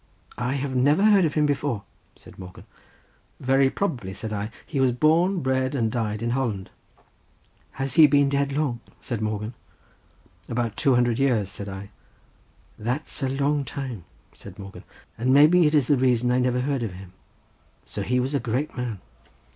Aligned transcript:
"I 0.39 0.57
never 0.63 1.03
heard 1.03 1.25
of 1.25 1.35
him 1.35 1.45
before," 1.45 1.83
said 2.15 2.39
Morgan. 2.39 2.65
"Very 3.39 3.69
probably," 3.69 4.15
said 4.15 4.33
I; 4.33 4.49
"he 4.65 4.79
was 4.79 4.91
born, 4.93 5.41
bred, 5.41 5.75
and 5.75 5.91
died 5.91 6.23
in 6.23 6.31
Holland." 6.31 6.71
"Has 7.73 7.93
he 7.93 8.07
been 8.07 8.27
dead 8.27 8.51
long?" 8.51 8.79
said 8.99 9.21
Morgan. 9.21 9.53
"About 10.49 10.75
two 10.75 10.95
hundred 10.95 11.19
years," 11.19 11.51
said 11.51 11.69
I. 11.69 11.91
"That's 12.79 13.21
a 13.21 13.29
long 13.29 13.63
time," 13.63 14.05
said 14.33 14.57
Morgan, 14.57 14.85
"and 15.19 15.31
maybe 15.35 15.67
is 15.67 15.85
the 15.85 15.95
reason 15.97 16.29
that 16.29 16.35
I 16.37 16.39
never 16.39 16.61
heard 16.61 16.81
of 16.81 16.93
him. 16.93 17.13
So 17.85 18.01
he 18.01 18.19
was 18.19 18.33
a 18.33 18.39
great 18.39 18.75
man?" 18.75 19.01